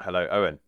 [0.00, 0.58] Hello, Owen.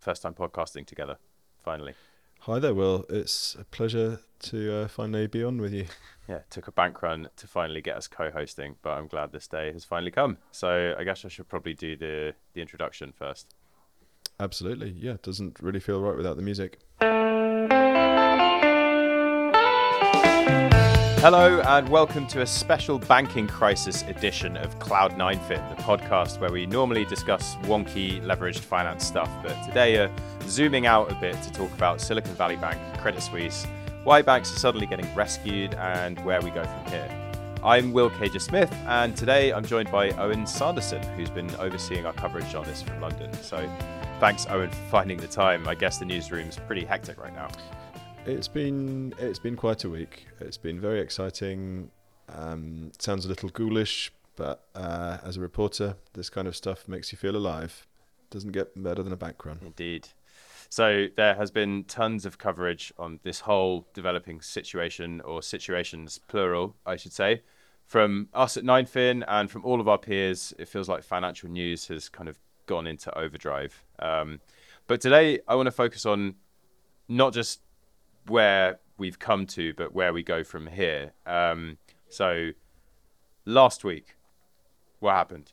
[0.00, 1.18] First time podcasting together,
[1.62, 1.94] finally.
[2.40, 3.04] Hi there, Will.
[3.08, 5.86] It's a pleasure to uh, finally be on with you.
[6.28, 9.72] Yeah, took a bank run to finally get us co-hosting, but I'm glad this day
[9.72, 10.38] has finally come.
[10.52, 13.56] So I guess I should probably do the the introduction first.
[14.38, 14.92] Absolutely.
[14.92, 16.78] Yeah, it doesn't really feel right without the music.
[21.22, 26.50] Hello and welcome to a special banking crisis edition of Cloud 9fin, the podcast where
[26.50, 30.10] we normally discuss wonky leveraged finance stuff, but today are
[30.48, 33.68] zooming out a bit to talk about Silicon Valley Bank, Credit Suisse,
[34.02, 37.32] why banks are suddenly getting rescued, and where we go from here.
[37.62, 42.52] I'm Will Caiger-Smith, and today I'm joined by Owen Sanderson, who's been overseeing our coverage
[42.56, 43.32] on this from London.
[43.34, 43.70] So
[44.18, 45.68] thanks, Owen, for finding the time.
[45.68, 47.46] I guess the newsroom's pretty hectic right now.
[48.24, 50.28] It's been it's been quite a week.
[50.38, 51.90] It's been very exciting.
[52.28, 57.10] Um, sounds a little ghoulish, but uh, as a reporter, this kind of stuff makes
[57.10, 57.84] you feel alive.
[58.30, 59.58] Doesn't get better than a bank run.
[59.60, 60.08] Indeed.
[60.68, 66.76] So there has been tons of coverage on this whole developing situation, or situations plural,
[66.86, 67.42] I should say,
[67.84, 70.54] from us at 9fin and from all of our peers.
[70.60, 73.82] It feels like financial news has kind of gone into overdrive.
[73.98, 74.40] Um,
[74.86, 76.36] but today, I want to focus on
[77.08, 77.60] not just
[78.26, 81.12] where we've come to, but where we go from here.
[81.26, 81.78] Um,
[82.08, 82.50] so,
[83.44, 84.16] last week,
[85.00, 85.52] what happened?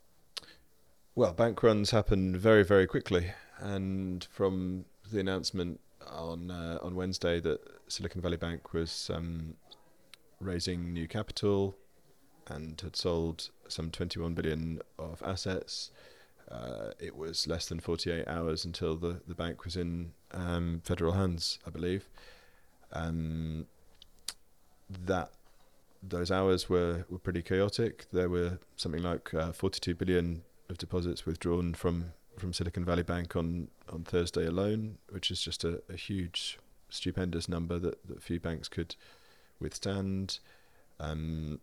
[1.16, 7.40] Well, bank runs happen very, very quickly, and from the announcement on uh, on Wednesday
[7.40, 9.56] that Silicon Valley Bank was um,
[10.40, 11.76] raising new capital
[12.48, 15.92] and had sold some 21 billion of assets.
[16.50, 21.12] Uh, it was less than 48 hours until the, the bank was in um, federal
[21.12, 22.10] hands, I believe.
[22.92, 23.68] Um,
[25.06, 25.32] that
[26.02, 28.08] those hours were, were pretty chaotic.
[28.12, 33.36] There were something like uh, 42 billion of deposits withdrawn from, from Silicon Valley Bank
[33.36, 36.58] on, on Thursday alone, which is just a, a huge,
[36.90, 38.96] stupendous number that, that few banks could
[39.60, 40.40] withstand.
[41.00, 41.60] Um,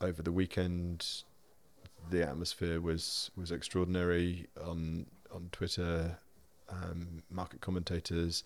[0.00, 1.06] over the weekend,
[2.10, 6.18] the atmosphere was was extraordinary on on Twitter.
[6.68, 8.44] Um, market commentators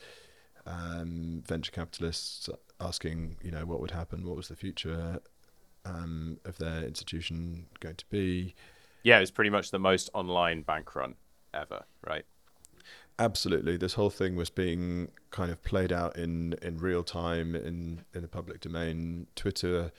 [0.66, 2.48] um, venture capitalists
[2.80, 5.20] asking, you know, what would happen, what was the future
[5.84, 8.54] um, of their institution going to be.
[9.02, 11.14] Yeah, it was pretty much the most online bank run
[11.54, 12.24] ever, right?
[13.18, 18.04] Absolutely, this whole thing was being kind of played out in, in real time in
[18.14, 19.26] in the public domain.
[19.36, 19.92] Twitter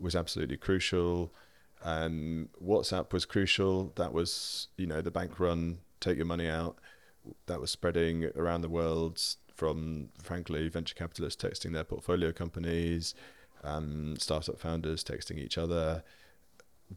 [0.00, 1.32] was absolutely crucial.
[1.84, 3.92] Um, WhatsApp was crucial.
[3.96, 6.78] That was, you know, the bank run, take your money out.
[7.46, 9.20] That was spreading around the world
[9.54, 13.14] from, frankly, venture capitalists texting their portfolio companies,
[13.62, 16.02] um, startup founders texting each other,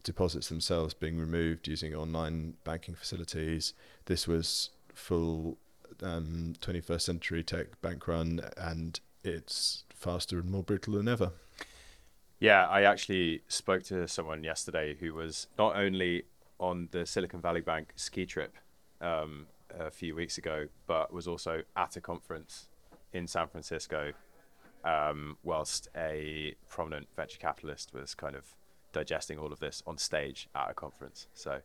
[0.02, 3.74] deposits themselves being removed using online banking facilities.
[4.06, 5.58] This was full
[6.02, 11.32] um, 21st century tech bank run, and it's faster and more brutal than ever.
[12.40, 16.24] Yeah, I actually spoke to someone yesterday who was not only
[16.60, 18.54] on the Silicon Valley Bank ski trip
[19.00, 19.46] um,
[19.78, 22.68] a few weeks ago, but was also at a conference
[23.12, 24.12] in San Francisco,
[24.84, 28.54] um, whilst a prominent venture capitalist was kind of
[28.92, 31.28] digesting all of this on stage at a conference.
[31.34, 31.60] So,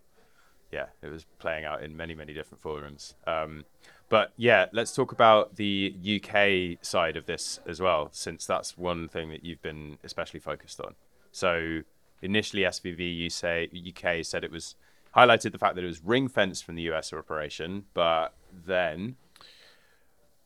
[0.72, 3.16] yeah, it was playing out in many, many different forums.
[3.28, 3.66] Um,
[4.10, 9.08] but yeah, let's talk about the UK side of this as well, since that's one
[9.08, 10.96] thing that you've been especially focused on.
[11.32, 11.82] So,
[12.22, 14.76] initially, SVB you say UK said it was
[15.16, 18.34] highlighted the fact that it was ring fenced from the US operation, but
[18.66, 19.16] then.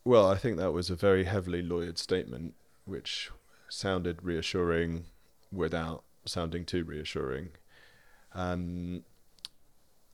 [0.04, 2.54] Well, I think that was a very heavily lawyered statement,
[2.86, 3.30] which
[3.70, 5.06] sounded reassuring
[5.52, 7.50] without sounding too reassuring.
[8.34, 9.04] Um,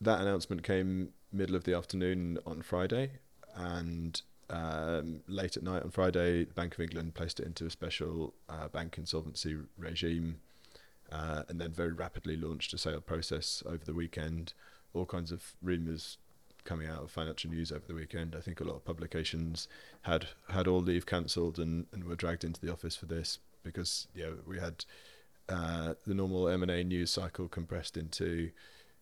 [0.01, 3.11] that announcement came middle of the afternoon on Friday,
[3.55, 7.69] and um, late at night on Friday, the Bank of England placed it into a
[7.69, 10.39] special uh, bank insolvency regime
[11.13, 14.53] uh, and then very rapidly launched a sale process over the weekend.
[14.93, 16.17] All kinds of rumours
[16.63, 18.35] coming out of financial news over the weekend.
[18.35, 19.67] I think a lot of publications
[20.03, 24.07] had had all leave cancelled and, and were dragged into the office for this because
[24.15, 24.85] yeah we had
[25.49, 28.49] uh, the normal M and A news cycle compressed into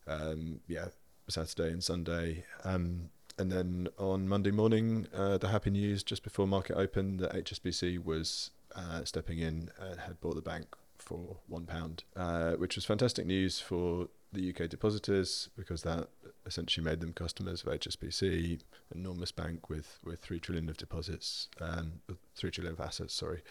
[0.08, 0.88] um, yeah
[1.30, 2.44] Saturday and Sunday.
[2.64, 7.32] Um, and then on Monday morning, uh, the happy news just before market open that
[7.32, 12.76] HSBC was uh, stepping in and had bought the bank for one pound, uh, which
[12.76, 16.08] was fantastic news for the UK depositors because that
[16.46, 18.62] essentially made them customers of HSBC,
[18.96, 22.02] enormous bank with with three trillion of deposits, um,
[22.36, 23.14] three trillion of assets.
[23.14, 23.42] Sorry,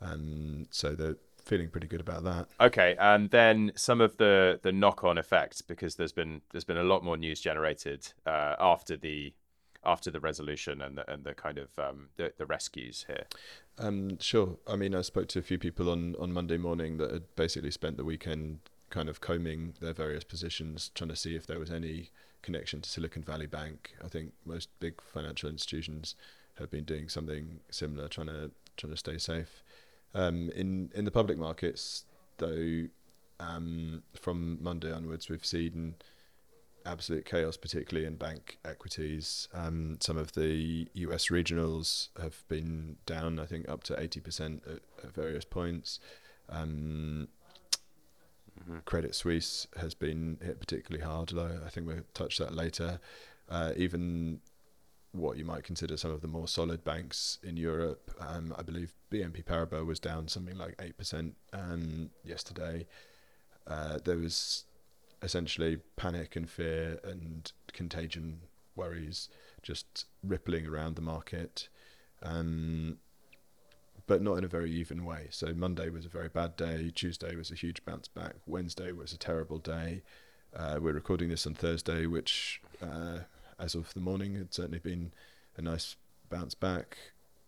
[0.00, 2.48] um, so they're feeling pretty good about that.
[2.60, 6.78] Okay, and then some of the the knock on effects because there's been there's been
[6.78, 9.34] a lot more news generated uh, after the
[9.84, 13.24] after the resolution and the, and the kind of um, the, the rescues here?
[13.78, 14.56] Um, sure.
[14.66, 17.70] I mean, I spoke to a few people on, on Monday morning that had basically
[17.70, 18.60] spent the weekend
[18.90, 22.10] kind of combing their various positions, trying to see if there was any
[22.42, 23.94] connection to Silicon Valley Bank.
[24.04, 26.14] I think most big financial institutions
[26.58, 29.62] have been doing something similar, trying to trying to stay safe.
[30.14, 32.04] Um, in in the public markets,
[32.38, 32.84] though,
[33.40, 35.96] um, from Monday onwards, we've seen
[36.86, 39.48] absolute chaos, particularly in bank equities.
[39.52, 44.80] Um, some of the US regionals have been down, I think, up to 80% at,
[45.04, 46.00] at various points.
[46.48, 47.28] Um,
[48.60, 48.78] mm-hmm.
[48.84, 53.00] Credit Suisse has been hit particularly hard, though I think we'll touch that later.
[53.48, 54.40] Uh, even
[55.12, 58.92] what you might consider some of the more solid banks in Europe, um, I believe
[59.10, 62.86] BNP Paribas was down something like 8% um, yesterday.
[63.66, 64.64] Uh, there was
[65.24, 68.40] essentially panic and fear and contagion
[68.76, 69.28] worries
[69.62, 71.68] just rippling around the market,
[72.22, 72.98] um,
[74.06, 75.28] but not in a very even way.
[75.30, 76.90] So Monday was a very bad day.
[76.94, 78.34] Tuesday was a huge bounce back.
[78.46, 80.02] Wednesday was a terrible day.
[80.54, 83.20] Uh, we're recording this on Thursday, which, uh,
[83.58, 85.12] as of the morning, had certainly been
[85.56, 85.96] a nice
[86.28, 86.98] bounce back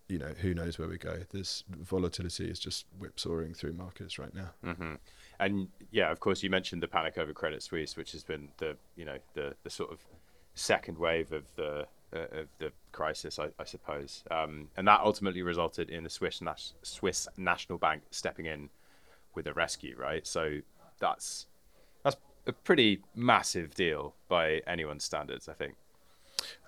[0.09, 1.23] you know, who knows where we go?
[1.31, 4.51] This volatility is just whipsawing through markets right now.
[4.65, 4.95] Mm-hmm.
[5.41, 8.77] And yeah, of course, you mentioned the panic over Credit Suisse, which has been the
[8.97, 10.05] you know the the sort of
[10.55, 15.43] second wave of the uh, of the crisis, I, I suppose, um, and that ultimately
[15.43, 18.71] resulted in the Swiss Nas- Swiss National Bank stepping in
[19.35, 20.27] with a rescue, right?
[20.27, 20.61] So
[20.99, 21.47] that's
[22.05, 22.17] that's
[22.47, 25.75] a pretty massive deal by anyone's standards, I think.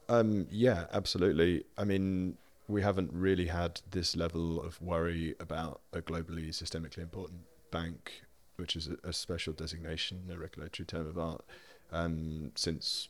[0.09, 1.64] Um, yeah, absolutely.
[1.76, 2.37] I mean,
[2.67, 7.41] we haven't really had this level of worry about a globally systemically important
[7.71, 8.23] bank,
[8.59, 11.45] which is a, a special designation, a regulatory term of art,
[11.93, 13.09] um, since,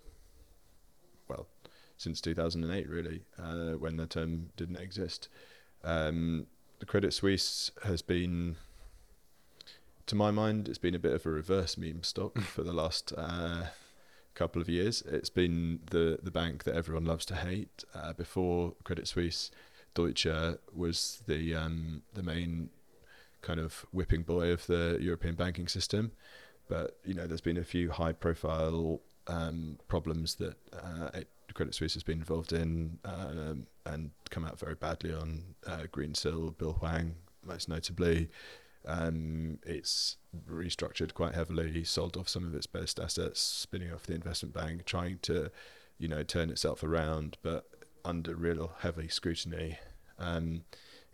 [1.26, 1.48] well,
[1.96, 5.28] since 2008, really, uh, when the term didn't exist.
[5.82, 6.46] Um,
[6.78, 8.56] the Credit Suisse has been,
[10.06, 13.12] to my mind, it's been a bit of a reverse meme stock for the last
[13.16, 13.66] uh,
[14.34, 15.02] couple of years.
[15.02, 17.84] It's been the the bank that everyone loves to hate.
[17.94, 19.50] Uh, before Credit Suisse,
[19.94, 22.70] Deutsche was the um, the main
[23.42, 26.12] kind of whipping boy of the European banking system.
[26.68, 31.10] But you know, there's been a few high profile um, problems that uh,
[31.54, 36.56] Credit Suisse has been involved in um, and come out very badly on uh, Greensill,
[36.56, 37.14] Bill Hwang,
[37.44, 38.28] most notably.
[38.86, 40.16] Um, it's
[40.48, 44.84] restructured quite heavily, sold off some of its best assets, spinning off the investment bank,
[44.84, 45.50] trying to,
[45.98, 47.66] you know, turn itself around, but
[48.04, 49.78] under real heavy scrutiny.
[50.18, 50.62] Um,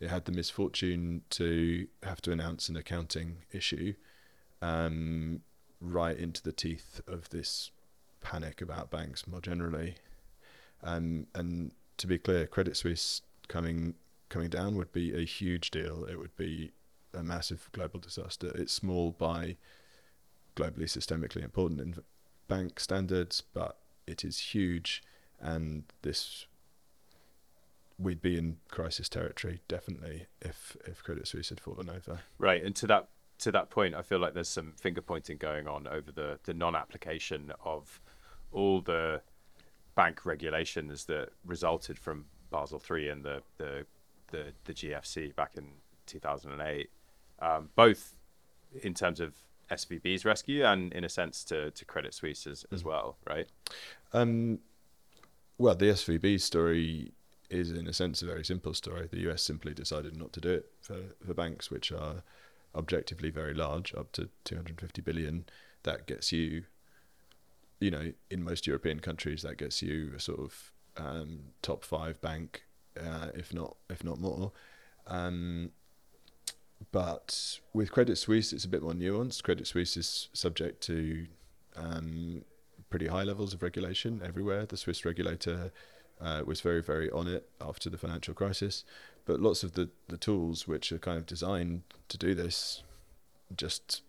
[0.00, 3.94] it had the misfortune to have to announce an accounting issue
[4.61, 5.41] um,
[5.81, 7.70] right into the teeth of this
[8.20, 9.96] panic about banks more generally.
[10.82, 13.94] Um, and to be clear, Credit Suisse coming
[14.29, 16.05] coming down would be a huge deal.
[16.05, 16.73] It would be
[17.12, 18.50] a massive global disaster.
[18.55, 19.56] It's small by
[20.56, 21.97] globally systemically important in
[22.49, 25.02] bank standards, but it is huge,
[25.40, 26.47] and this
[27.99, 32.20] we'd be in crisis territory definitely if if Credit Suisse had fallen over.
[32.38, 33.08] Right, and to that
[33.41, 36.55] to that point, I feel like there's some finger pointing going on over the the
[36.55, 38.00] non-application of
[38.52, 39.20] all the
[39.94, 43.87] bank regulations that resulted from Basel three and the the
[44.30, 45.66] the, the GFC back in
[46.07, 46.90] 2008
[47.40, 48.16] um, both
[48.83, 49.35] in terms of
[49.71, 52.87] SVB's rescue and in a sense to, to Credit Suisse as, as mm.
[52.87, 53.47] well, right?
[54.12, 54.61] Um,
[55.59, 57.12] well, the SVB story
[57.54, 59.08] is in a sense a very simple story.
[59.11, 62.23] The US simply decided not to do it for, for banks which are
[62.75, 65.44] objectively very large, up to 250 billion.
[65.84, 66.64] That gets you,
[67.80, 72.20] you know, in most European countries, that gets you a sort of um, top five
[72.20, 72.64] bank,
[73.00, 74.52] uh, if not if not more.
[75.06, 75.70] Um,
[76.90, 79.42] but with Credit Suisse, it's a bit more nuanced.
[79.42, 81.26] Credit Suisse is subject to
[81.76, 82.44] um,
[82.90, 84.66] pretty high levels of regulation everywhere.
[84.66, 85.73] The Swiss regulator
[86.21, 88.85] uh, was very, very on it after the financial crisis.
[89.25, 92.83] But lots of the, the tools which are kind of designed to do this
[93.56, 94.02] just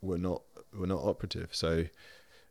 [0.00, 0.42] were not
[0.76, 1.54] were not operative.
[1.54, 1.86] So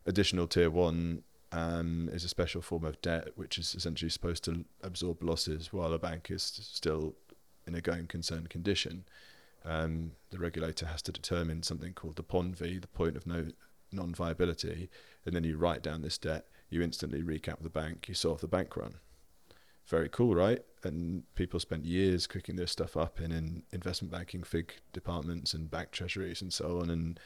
[0.04, 1.22] additional tier one
[1.52, 5.92] um, is a special form of debt which is essentially supposed to absorb losses while
[5.92, 7.14] a bank is still
[7.66, 9.04] in a going concern condition,
[9.64, 13.48] um, the regulator has to determine something called the PONV, the point of no
[13.92, 14.88] non-viability,
[15.24, 16.46] and then you write down this debt.
[16.68, 18.08] You instantly recap the bank.
[18.08, 18.94] You solve the bank run.
[19.86, 20.60] Very cool, right?
[20.82, 25.70] And people spent years cooking this stuff up in, in investment banking FIG departments and
[25.70, 27.20] bank treasuries and so on, and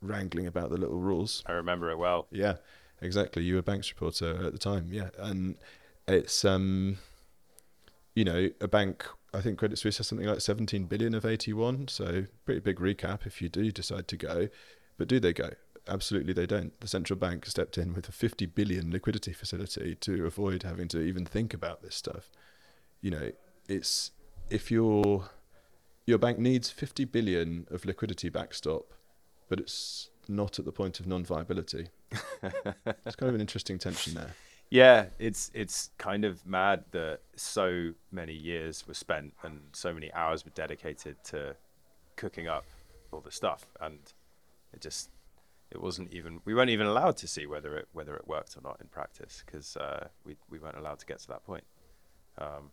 [0.00, 1.42] wrangling about the little rules.
[1.46, 2.28] I remember it well.
[2.30, 2.56] Yeah,
[3.00, 3.42] exactly.
[3.42, 5.56] You were a banks reporter at the time, yeah, and
[6.06, 6.98] it's um,
[8.14, 9.06] you know, a bank.
[9.32, 13.26] I think Credit Suisse has something like 17 billion of AT1, so pretty big recap
[13.26, 14.48] if you do decide to go.
[14.96, 15.50] But do they go?
[15.88, 16.78] Absolutely, they don't.
[16.80, 21.00] The central bank stepped in with a 50 billion liquidity facility to avoid having to
[21.00, 22.30] even think about this stuff.
[23.00, 23.32] You know,
[23.68, 24.10] it's
[24.50, 25.30] if your
[26.06, 28.92] your bank needs 50 billion of liquidity backstop,
[29.48, 31.88] but it's not at the point of non-viability.
[32.42, 34.34] it's kind of an interesting tension there.
[34.70, 40.12] Yeah, it's it's kind of mad that so many years were spent and so many
[40.12, 41.56] hours were dedicated to
[42.16, 42.66] cooking up
[43.10, 43.98] all the stuff, and
[44.74, 45.08] it just
[45.70, 48.60] it wasn't even we weren't even allowed to see whether it whether it worked or
[48.62, 51.64] not in practice because uh, we we weren't allowed to get to that point.
[52.38, 52.70] Um,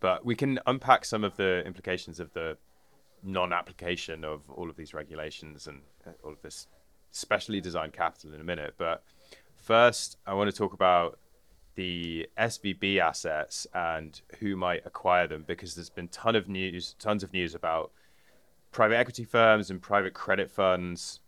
[0.00, 2.56] but we can unpack some of the implications of the
[3.22, 6.66] non-application of all of these regulations and uh, all of this
[7.12, 8.74] specially designed capital in a minute.
[8.76, 9.04] But
[9.56, 11.18] first, I want to talk about
[11.74, 17.22] the SVB assets and who might acquire them because there's been ton of news, tons
[17.22, 17.92] of news about
[18.72, 21.20] private equity firms and private credit funds.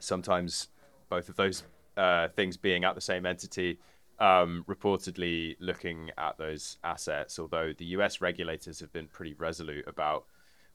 [0.00, 0.68] Sometimes
[1.08, 1.62] both of those
[1.96, 3.78] uh, things being at the same entity
[4.22, 10.26] um, reportedly looking at those assets, although the US regulators have been pretty resolute about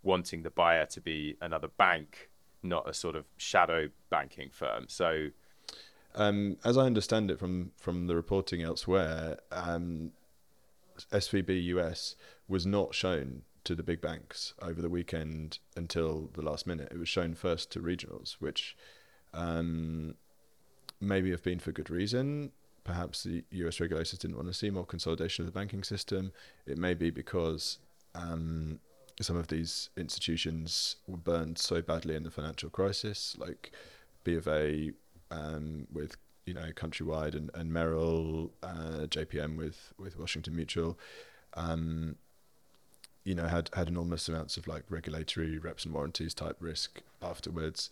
[0.04, 2.30] wanting the buyer to be another bank,
[2.62, 4.86] not a sort of shadow banking firm.
[4.90, 5.30] So,
[6.14, 10.12] um, as I understand it from, from the reporting elsewhere, um,
[11.14, 12.16] SVB US
[12.50, 16.90] was not shown to the big banks over the weekend until the last minute.
[16.92, 18.76] It was shown first to regionals, which
[19.38, 20.16] um,
[21.00, 22.52] maybe have been for good reason
[22.88, 26.32] perhaps the US regulators didn't want to see more consolidation of the banking system.
[26.66, 27.78] It may be because
[28.16, 28.80] um,
[29.22, 33.72] some of these institutions were burned so badly in the financial crisis, like
[34.24, 34.92] B of A
[35.30, 36.16] um, with
[36.46, 40.98] you know Countrywide and, and Merrill, uh, JPM with with Washington Mutual.
[41.54, 42.16] Um,
[43.26, 47.90] you know, had had enormous amounts of like regulatory reps and warranties type risk afterwards.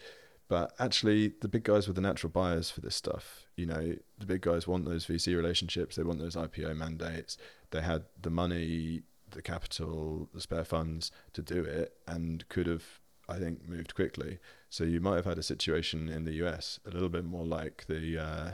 [0.47, 3.45] But actually, the big guys were the natural buyers for this stuff.
[3.55, 5.95] You know, the big guys want those VC relationships.
[5.95, 7.37] They want those IPO mandates.
[7.71, 12.83] They had the money, the capital, the spare funds to do it, and could have,
[13.27, 14.37] I think, moved quickly.
[14.69, 17.85] So you might have had a situation in the US a little bit more like
[17.87, 18.51] the uh,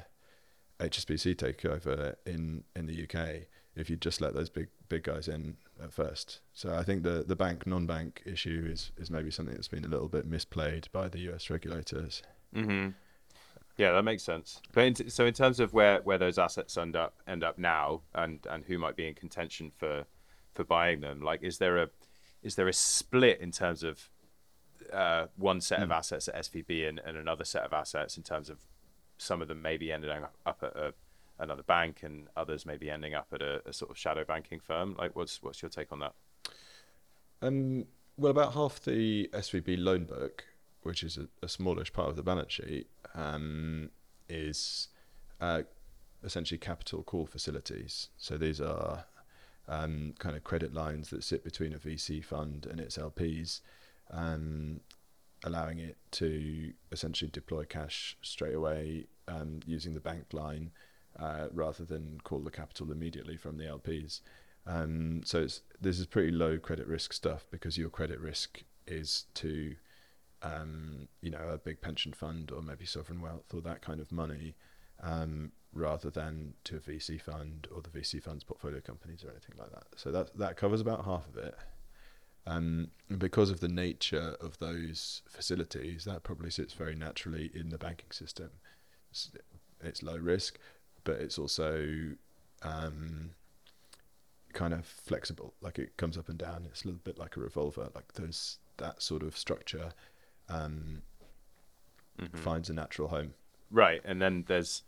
[0.79, 3.47] HSBC takeover in in the UK.
[3.75, 6.41] If you just let those big big guys in at first.
[6.53, 9.85] So I think the the bank non bank issue is is maybe something that's been
[9.85, 12.21] a little bit misplayed by the US regulators.
[12.55, 12.89] Mm-hmm.
[13.77, 14.61] Yeah, that makes sense.
[14.73, 17.57] But in t- so in terms of where, where those assets end up end up
[17.57, 20.05] now, and, and who might be in contention for
[20.53, 21.89] for buying them, like is there a
[22.43, 24.09] is there a split in terms of
[24.91, 25.83] uh, one set mm.
[25.83, 25.93] of hmm.
[25.93, 28.59] assets at SVB and, and another set of assets in terms of
[29.17, 30.09] some of them maybe ending
[30.45, 30.93] up at a
[31.41, 34.95] another bank, and others maybe ending up at a, a sort of shadow banking firm.
[34.97, 36.13] Like, what's what's your take on that?
[37.41, 37.85] Um,
[38.17, 40.45] well, about half the SVB loan book,
[40.83, 43.89] which is a, a smallish part of the balance sheet, um,
[44.29, 44.89] is
[45.39, 45.63] uh,
[46.23, 48.09] essentially capital call facilities.
[48.17, 49.05] So these are
[49.67, 53.61] um, kind of credit lines that sit between a VC fund and its LPs,
[54.11, 54.81] um,
[55.43, 60.71] allowing it to essentially deploy cash straight away um, using the bank line
[61.19, 64.21] uh, rather than call the capital immediately from the LPs.
[64.65, 65.47] Um, so
[65.79, 69.75] this is pretty low credit risk stuff because your credit risk is to
[70.43, 74.11] um, you know a big pension fund or maybe sovereign wealth or that kind of
[74.11, 74.55] money
[75.01, 79.55] um, rather than to a VC fund or the VC fund's portfolio companies or anything
[79.57, 79.85] like that.
[79.95, 81.55] So that that covers about half of it.
[82.47, 82.89] Um,
[83.19, 88.09] because of the nature of those facilities, that probably sits very naturally in the banking
[88.11, 88.49] system.
[89.11, 89.31] It's,
[89.79, 90.57] it's low risk,
[91.03, 92.13] but it's also
[92.63, 93.31] um,
[94.53, 95.53] kind of flexible.
[95.61, 96.65] Like it comes up and down.
[96.69, 97.89] It's a little bit like a revolver.
[97.93, 99.93] Like there's that sort of structure
[100.49, 101.01] um,
[102.19, 102.37] mm-hmm.
[102.37, 103.33] finds a natural home.
[103.69, 104.83] Right, and then there's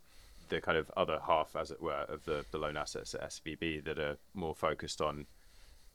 [0.49, 3.85] the kind of other half, as it were, of the, the loan assets at SVB
[3.85, 5.25] that are more focused on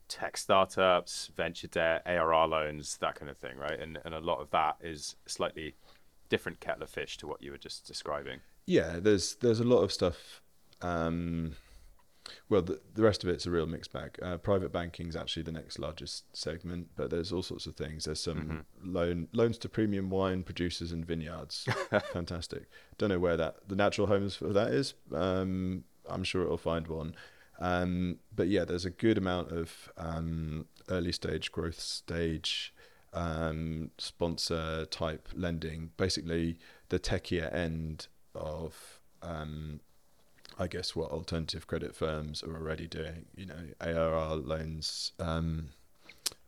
[0.07, 3.79] tech startups, venture debt, ARR loans, that kind of thing, right?
[3.79, 5.75] And and a lot of that is slightly
[6.29, 8.39] different kettle of fish to what you were just describing.
[8.65, 10.41] Yeah, there's there's a lot of stuff.
[10.81, 11.55] Um,
[12.47, 14.17] well, the, the rest of it's a real mixed bag.
[14.21, 18.05] Uh, private banking is actually the next largest segment, but there's all sorts of things.
[18.05, 18.93] There's some mm-hmm.
[18.93, 21.67] loan loans to premium wine producers and vineyards.
[22.13, 22.67] Fantastic.
[22.97, 24.93] Don't know where that the natural homes for that is.
[25.13, 27.15] Um, I'm sure it'll find one.
[27.59, 32.73] Um, but yeah, there's a good amount of um, early stage, growth stage,
[33.13, 35.91] um, sponsor type lending.
[35.97, 36.57] Basically,
[36.89, 39.79] the techier end of um,
[40.57, 43.25] I guess what alternative credit firms are already doing.
[43.35, 45.69] You know, ARR loans um,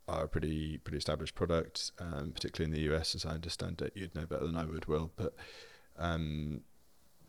[0.07, 3.93] are a pretty pretty established product, um, particularly in the US, as I understand it.
[3.95, 5.33] You'd know better than I would, Will, but
[5.97, 6.61] um,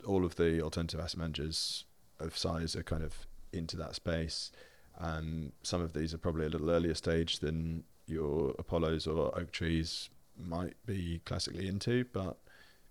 [0.06, 1.84] all of the alternative asset managers
[2.18, 4.50] of size are kind of into that space.
[4.98, 10.08] Um, some of these are probably a little earlier stage than your Apollos or Oaktrees
[10.38, 12.36] might be classically into, but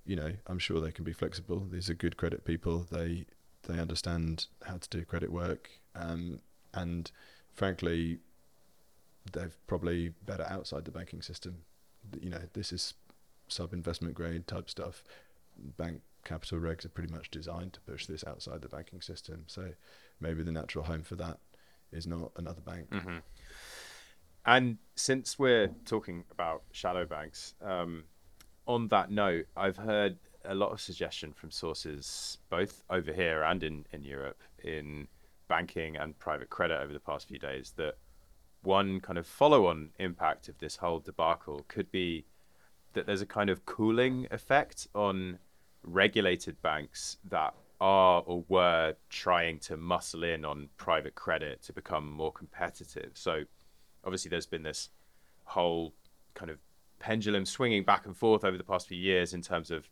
[0.05, 1.67] you know, I'm sure they can be flexible.
[1.71, 2.87] These are good credit people.
[2.91, 3.25] They
[3.63, 6.39] they understand how to do credit work, um,
[6.73, 7.11] and
[7.53, 8.19] frankly,
[9.31, 11.57] they're probably better outside the banking system.
[12.19, 12.95] You know, this is
[13.47, 15.03] sub investment grade type stuff.
[15.77, 19.43] Bank capital regs are pretty much designed to push this outside the banking system.
[19.47, 19.69] So
[20.19, 21.39] maybe the natural home for that
[21.91, 22.89] is not another bank.
[22.89, 23.17] Mm-hmm.
[24.45, 28.05] And since we're talking about shadow banks, um,
[28.67, 33.63] on that note, I've heard a lot of suggestion from sources both over here and
[33.63, 35.07] in, in Europe in
[35.47, 37.95] banking and private credit over the past few days that
[38.63, 42.25] one kind of follow on impact of this whole debacle could be
[42.93, 45.37] that there's a kind of cooling effect on
[45.83, 52.09] regulated banks that are or were trying to muscle in on private credit to become
[52.09, 53.11] more competitive.
[53.15, 53.43] So
[54.03, 54.89] obviously there's been this
[55.45, 55.93] whole
[56.33, 56.57] kind of
[56.99, 59.89] pendulum swinging back and forth over the past few years in terms of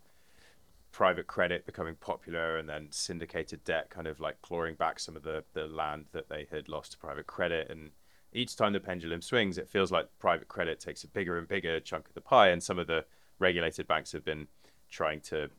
[0.91, 5.23] private credit becoming popular and then syndicated debt kind of like clawing back some of
[5.23, 7.69] the, the land that they had lost to private credit.
[7.69, 7.91] And
[8.33, 11.79] each time the pendulum swings it feels like private credit takes a bigger and bigger
[11.79, 12.49] chunk of the pie.
[12.49, 13.05] And some of the
[13.39, 14.47] regulated banks have been
[14.89, 15.49] trying to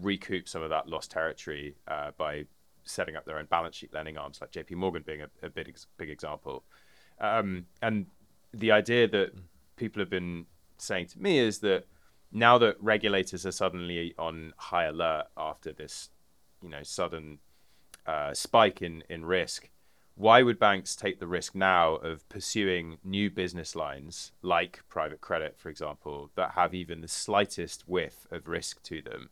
[0.00, 2.44] recoup some of that lost territory uh, by
[2.84, 5.76] setting up their own balance sheet lending arms like JP Morgan being a, a big
[5.98, 6.64] big example
[7.22, 8.06] um, and
[8.52, 9.32] the idea that
[9.76, 11.84] people have been saying to me is that
[12.32, 16.10] now that regulators are suddenly on high alert after this,
[16.62, 17.38] you know, sudden
[18.06, 19.70] uh, spike in in risk,
[20.14, 25.56] why would banks take the risk now of pursuing new business lines like private credit,
[25.56, 29.30] for example, that have even the slightest whiff of risk to them?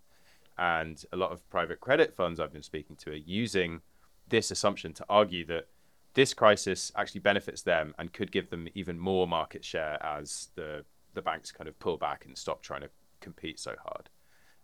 [0.56, 3.80] And a lot of private credit funds I've been speaking to are using
[4.28, 5.66] this assumption to argue that
[6.14, 10.84] this crisis actually benefits them and could give them even more market share as the
[11.14, 14.08] the banks kind of pull back and stop trying to compete so hard.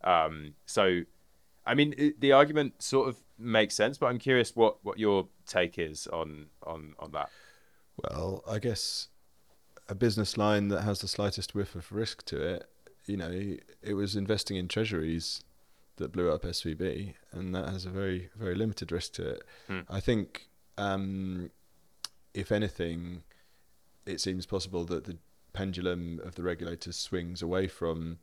[0.05, 1.03] Um, so,
[1.67, 5.27] I mean, it, the argument sort of makes sense, but I'm curious what, what your
[5.47, 7.31] take is on on on that.
[7.97, 9.09] Well, I guess
[9.89, 12.69] a business line that has the slightest whiff of risk to it,
[13.07, 15.43] you know, it was investing in treasuries
[15.97, 19.43] that blew up SVB, and that has a very very limited risk to it.
[19.69, 19.81] Hmm.
[19.89, 20.49] I think,
[20.79, 21.51] um,
[22.35, 23.23] if anything,
[24.05, 25.19] it seems possible that the
[25.53, 28.19] pendulum of the regulators swings away from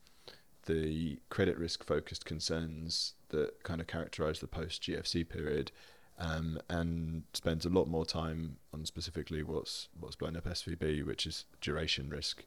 [0.66, 5.72] the credit risk focused concerns that kind of characterize the post GFC period
[6.20, 11.26] um, and spends a lot more time on specifically what's what's blown up SVB, which
[11.26, 12.46] is duration risk.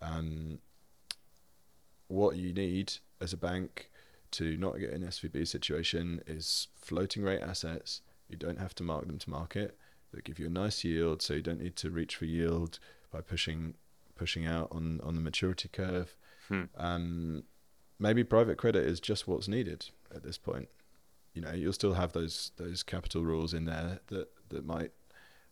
[0.00, 0.58] Um,
[2.08, 3.90] what you need as a bank
[4.30, 8.02] to not get an SVB situation is floating rate assets.
[8.28, 9.78] You don't have to mark them to market.
[10.12, 12.78] They give you a nice yield, so you don't need to reach for yield
[13.10, 13.74] by pushing
[14.14, 16.16] pushing out on on the maturity curve.
[16.48, 16.64] Hmm.
[16.76, 17.44] Um,
[17.98, 20.68] maybe private credit is just what's needed at this point.
[21.34, 24.92] You know, you'll still have those those capital rules in there that that might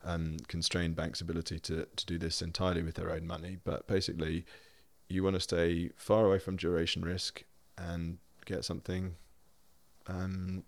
[0.04, 3.58] um, constrain banks' ability to to do this entirely with their own money.
[3.62, 4.46] But basically,
[5.08, 7.44] you want to stay far away from duration risk
[7.76, 9.16] and get something
[10.06, 10.64] um,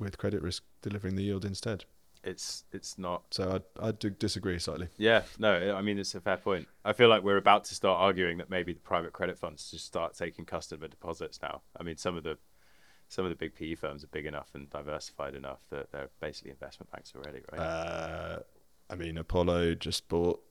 [0.00, 1.84] with credit risk delivering the yield instead
[2.22, 3.22] it's it's not.
[3.30, 4.88] So I I do disagree slightly.
[4.98, 6.68] Yeah, no, I mean it's a fair point.
[6.84, 9.86] I feel like we're about to start arguing that maybe the private credit funds just
[9.86, 11.62] start taking customer deposits now.
[11.78, 12.38] I mean some of the
[13.08, 16.50] some of the big PE firms are big enough and diversified enough that they're basically
[16.52, 17.60] investment banks already, right?
[17.60, 18.38] Uh,
[18.88, 20.42] I mean Apollo just bought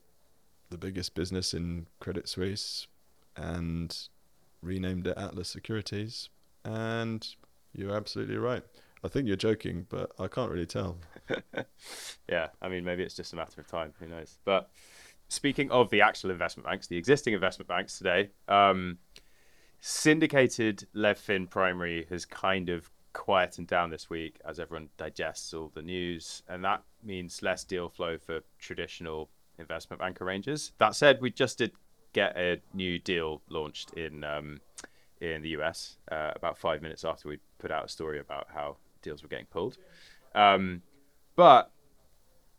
[0.70, 2.86] the biggest business in Credit Suisse
[3.36, 3.96] and
[4.62, 6.28] renamed it Atlas Securities,
[6.64, 7.26] and
[7.72, 8.64] you're absolutely right.
[9.02, 10.98] I think you're joking, but I can't really tell.
[12.28, 13.92] yeah, I mean, maybe it's just a matter of time.
[13.98, 14.38] Who knows?
[14.44, 14.70] But
[15.28, 18.98] speaking of the actual investment banks, the existing investment banks today, um,
[19.80, 25.82] syndicated LevFin primary has kind of quietened down this week as everyone digests all the
[25.82, 30.72] news, and that means less deal flow for traditional investment bank arrangers.
[30.78, 31.72] That said, we just did
[32.12, 34.60] get a new deal launched in um,
[35.20, 38.76] in the US uh, about five minutes after we put out a story about how
[39.02, 39.76] deals were getting pulled.
[40.34, 40.82] Um,
[41.36, 41.70] but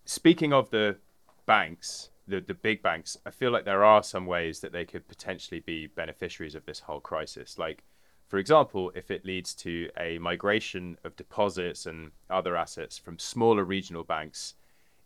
[0.05, 0.97] speaking of the
[1.45, 5.07] banks, the, the big banks, I feel like there are some ways that they could
[5.07, 7.57] potentially be beneficiaries of this whole crisis.
[7.57, 7.83] Like,
[8.27, 13.63] for example, if it leads to a migration of deposits and other assets from smaller
[13.65, 14.53] regional banks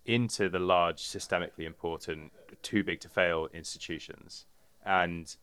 [0.05, 4.45] into the large, systemically important, too big to fail institutions.
[4.85, 5.35] And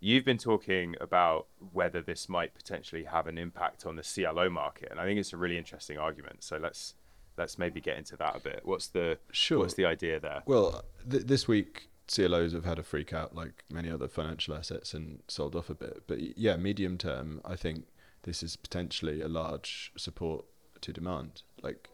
[0.00, 4.88] you've been talking about whether this might potentially have an impact on the CLO market,
[4.90, 6.42] and I think it's a really interesting argument.
[6.42, 6.94] So let's
[7.36, 8.60] let's maybe get into that a bit.
[8.64, 9.58] What's the Sure.
[9.58, 10.42] what's the idea there?
[10.46, 14.94] Well, th- this week CLOs have had a freak out like many other financial assets
[14.94, 16.04] and sold off a bit.
[16.06, 17.84] But yeah, medium term, I think
[18.22, 20.44] this is potentially a large support
[20.82, 21.42] to demand.
[21.62, 21.88] Like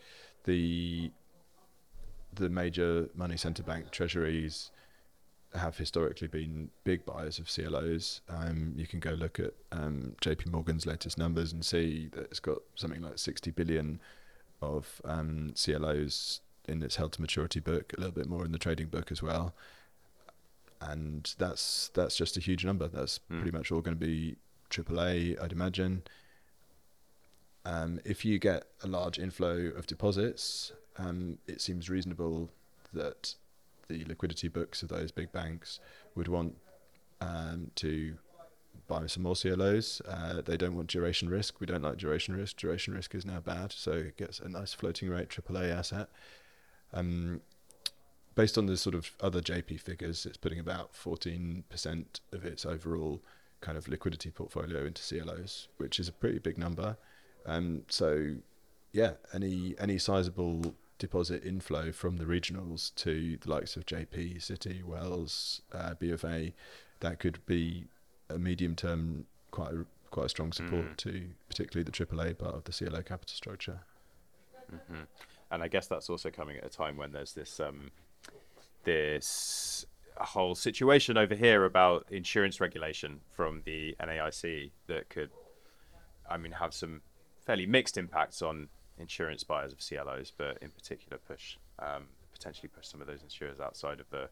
[0.45, 1.11] the
[2.35, 4.71] the major money center bank treasuries
[5.55, 8.21] have historically been big buyers of CLOs.
[8.29, 12.41] Um, you can go look at um, JP Morgan's latest numbers and see that it's
[12.41, 14.01] got something like 60 billion
[14.63, 18.59] of um, CLOs in its held to maturity book, a little bit more in the
[18.59, 19.53] trading book as well.
[20.81, 22.89] And that's that's just a huge number.
[22.89, 23.41] That's Mm.
[23.41, 24.37] pretty much all going to be
[24.71, 26.03] AAA, I'd imagine.
[27.65, 32.51] Um, if you get a large inflow of deposits, um, it seems reasonable
[32.93, 33.35] that
[33.93, 35.81] the liquidity books of those big banks
[36.15, 36.57] would want
[37.21, 38.17] um, to
[38.89, 40.01] buy some more CLOs.
[40.09, 41.61] Uh, they don't want duration risk.
[41.61, 42.57] We don't like duration risk.
[42.57, 46.09] Duration risk is now bad, so it gets a nice floating rate AAA asset.
[46.93, 47.41] Um,
[48.35, 51.65] based on the sort of other JP figures, it's putting about 14%
[52.33, 53.23] of its overall
[53.61, 56.97] kind of liquidity portfolio into CLOs, which is a pretty big number.
[57.47, 58.37] Um, so,
[58.93, 64.85] yeah, any any sizable deposit inflow from the regionals to the likes of JP, Citi,
[64.85, 66.53] Wells, uh, BofA,
[67.01, 67.87] that could be
[68.31, 70.97] a medium term quite a, quite a strong support Mm.
[70.99, 73.81] to particularly the AAA part of the CLO capital structure.
[74.71, 75.03] hmm
[75.51, 77.91] And I guess that's also coming at a time when there's this um,
[78.85, 79.85] this
[80.19, 85.31] whole situation over here about insurance regulation from the NAIC that could,
[86.31, 87.03] I mean, have some
[87.45, 88.69] fairly mixed impacts on
[89.03, 93.61] insurance buyers of CLOs, but in particular push um, potentially push some of those insurers
[93.61, 94.29] outside of the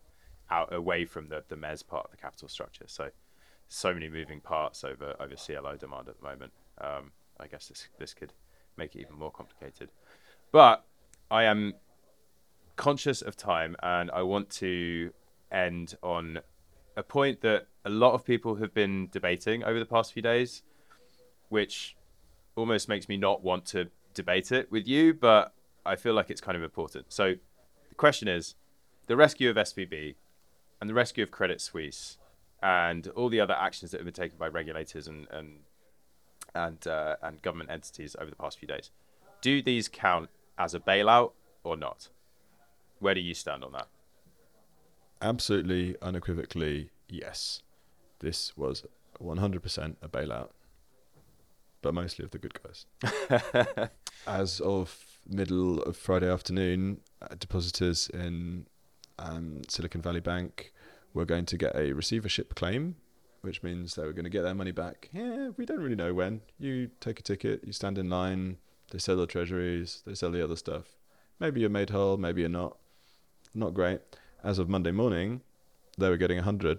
[0.50, 2.84] out away from the the mezz part of the capital structure.
[2.86, 3.10] So
[3.68, 6.52] so many moving parts over over CLO demand at the moment.
[6.80, 8.32] Um, I guess this this could
[8.76, 9.90] make it even more complicated.
[10.52, 10.84] But
[11.30, 11.74] I am
[12.76, 15.12] conscious of time and I want to
[15.52, 16.40] end on
[16.96, 20.62] a point that a lot of people have been debating over the past few days,
[21.48, 21.96] which
[22.56, 25.52] almost makes me not want to debate it with you, but
[25.84, 27.06] I feel like it's kind of important.
[27.08, 27.34] So
[27.88, 28.54] the question is
[29.06, 30.14] the rescue of SVB
[30.80, 32.18] and the rescue of Credit Suisse
[32.62, 35.60] and all the other actions that have been taken by regulators and and
[36.54, 38.90] and, uh, and government entities over the past few days.
[39.40, 42.08] Do these count as a bailout or not?
[42.98, 43.86] Where do you stand on that?
[45.22, 47.62] Absolutely, unequivocally, yes.
[48.18, 48.84] This was
[49.22, 50.48] 100% a bailout,
[51.82, 52.86] but mostly of the good guys.
[54.26, 58.66] As of middle of Friday afternoon, uh, depositors in
[59.18, 60.72] um, Silicon Valley Bank
[61.14, 62.96] were going to get a receivership claim,
[63.42, 65.08] which means they were going to get their money back.
[65.12, 66.42] Yeah, we don't really know when.
[66.58, 68.58] You take a ticket, you stand in line,
[68.90, 70.96] they sell the treasuries, they sell the other stuff.
[71.38, 72.76] Maybe you're made whole, maybe you're not.
[73.54, 74.00] Not great.
[74.44, 75.40] As of Monday morning,
[75.98, 76.78] they were getting 100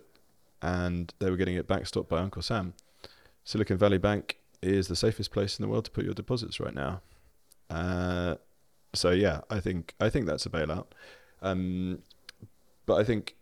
[0.61, 2.73] and they were getting it backstopped by Uncle Sam.
[3.43, 6.73] Silicon Valley Bank is the safest place in the world to put your deposits right
[6.73, 7.01] now.
[7.69, 8.35] Uh,
[8.93, 10.87] so yeah, I think I think that's a bailout.
[11.41, 11.99] Um,
[12.85, 13.35] but I think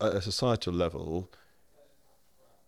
[0.00, 1.30] at a societal level,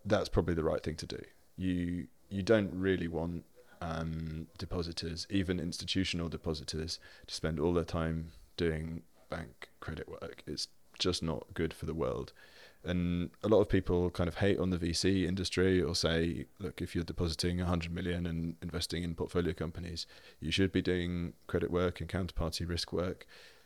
[0.05, 1.21] that's probably the right thing to do.
[1.57, 3.43] You you don't really want
[3.81, 10.43] um, depositors, even institutional depositors, to spend all their time doing bank credit work.
[10.47, 10.67] It's
[10.99, 12.33] just not good for the world.
[12.85, 16.81] And a lot of people kind of hate on the VC industry or say, look,
[16.81, 20.05] if you're depositing 100 million and investing in portfolio companies,
[20.41, 23.25] you should be doing credit work and counterparty risk work,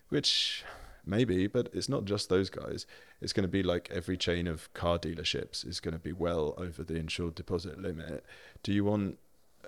[0.09, 0.63] which
[1.03, 2.85] maybe, but it's not just those guys.
[3.21, 6.53] It's going to be like every chain of car dealerships is going to be well
[6.57, 8.23] over the insured deposit limit.
[8.61, 9.17] Do you want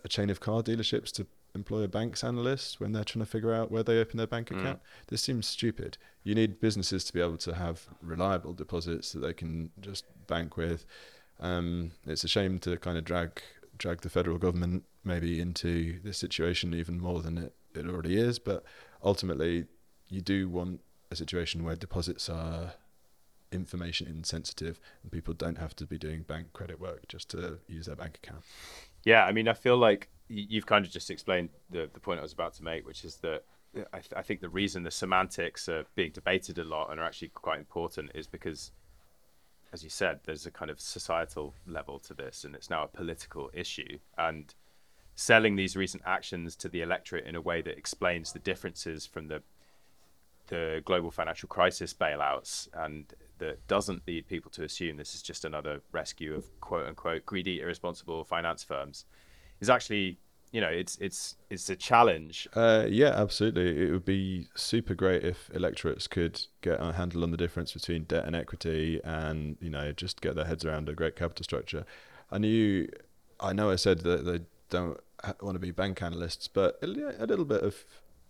[0.04, 3.54] a chain of car dealerships to employ a banks analyst when they're trying to figure
[3.54, 4.60] out where they open their bank Mm.
[4.60, 4.80] account?
[5.08, 5.98] This seems stupid.
[6.24, 10.58] You need businesses to be able to have reliable deposits that they can just bank
[10.58, 10.86] with.
[11.40, 13.42] Um, it's a shame to kind of drag
[13.78, 18.38] drag the federal government maybe into this situation even more than it, it already is.
[18.38, 18.66] But
[19.04, 19.66] ultimately,
[20.10, 20.82] you do want
[21.12, 22.74] a situation where deposits are
[23.52, 27.86] information insensitive and people don't have to be doing bank credit work just to use
[27.88, 28.44] their bank account.
[29.06, 32.24] Yeah, I mean, I feel like you've kind of just explained the, the point I
[32.24, 33.44] was about to make, which is that
[33.78, 37.00] uh, I, th- I think the reason the semantics are being debated a lot and
[37.00, 38.72] are actually quite important is because
[39.72, 42.88] as you said, there's a kind of societal level to this, and it's now a
[42.88, 44.00] political issue.
[44.18, 44.54] And
[45.16, 49.28] selling these recent actions to the electorate in a way that explains the differences from
[49.28, 49.42] the
[50.48, 55.46] the global financial crisis bailouts and that doesn't lead people to assume this is just
[55.46, 59.06] another rescue of quote unquote greedy, irresponsible finance firms
[59.60, 60.18] is actually
[60.52, 62.48] you know it's it's it's a challenge.
[62.54, 63.88] Uh, yeah, absolutely.
[63.88, 68.04] It would be super great if electorates could get a handle on the difference between
[68.04, 71.86] debt and equity, and you know just get their heads around a great capital structure.
[72.32, 72.88] I knew,
[73.40, 75.00] I know, I said that they don't
[75.42, 77.86] want to be bank analysts, but a, little bit of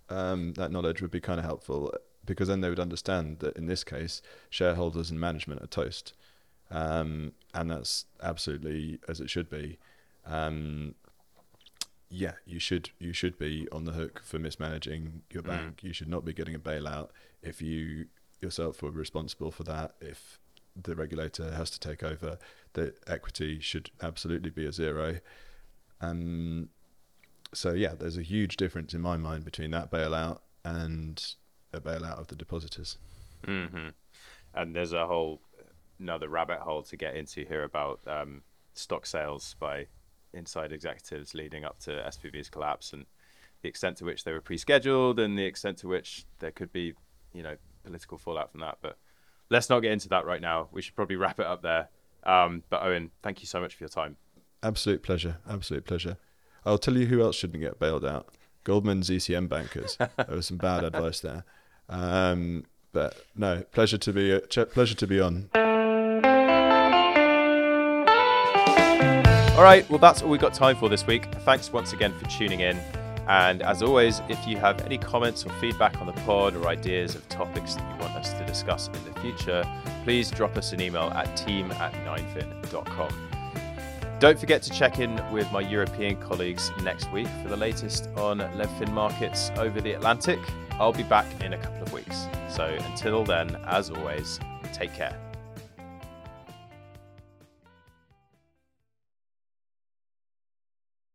[0.10, 1.94] um, that knowledge would be kind of helpful
[2.26, 6.14] because then they would understand that in this case, shareholders and management are toast,
[6.72, 9.78] um, and that's absolutely as it should be.
[10.26, 10.96] Um,
[12.10, 15.48] yeah, you should you should be on the hook for mismanaging your mm.
[15.48, 15.78] bank.
[15.78, 15.84] Mm.
[15.84, 17.10] You should not be getting a bailout
[17.42, 18.08] if you
[18.42, 19.96] yourself were responsible for that.
[20.02, 20.40] If
[20.76, 22.38] the regulator has to take over,
[22.74, 25.20] the equity should absolutely be a zero.
[26.02, 26.70] Um,
[27.54, 31.36] so yeah, there's a huge difference in my mind between that bailout and
[31.74, 32.98] a bailout of the depositors.
[33.46, 33.90] Mm-hmm.
[34.54, 35.42] And there's a whole
[36.00, 38.42] another rabbit hole to get into here about um,
[38.74, 39.88] stock sales by
[40.34, 43.06] inside executives leading up to SVB's collapse and
[43.62, 46.94] the extent to which they were pre-scheduled and the extent to which there could be,
[47.34, 48.78] you know, political fallout from that.
[48.82, 48.98] But
[49.50, 50.70] let's not get into that right now.
[50.72, 51.90] We should probably wrap it up there.
[52.24, 54.18] Um, but Owen, thank you so much for your time.
[54.62, 55.38] Absolute pleasure.
[55.50, 56.18] Absolute pleasure.
[56.66, 58.30] I'll tell you who else shouldn't get bailed out.
[58.64, 59.98] Goldman's ECM bankers.
[60.18, 61.46] there was some bad advice there.
[61.88, 65.50] Um, but no, pleasure to be pleasure to be on.
[69.60, 71.26] All right, well, that's all we've got time for this week.
[71.40, 72.78] Thanks once again for tuning in.
[73.28, 77.14] And as always, if you have any comments or feedback on the pod or ideas
[77.14, 79.66] of topics that you want us to discuss in the future,
[80.06, 83.10] please drop us an email at team at 9fin.com.
[84.20, 88.40] Don't forget to check in with my European colleagues next week for the latest on
[88.40, 90.40] LevFin markets over the Atlantic.
[90.80, 92.28] I'll be back in a couple of weeks.
[92.48, 94.40] So until then, as always,
[94.72, 95.20] take care.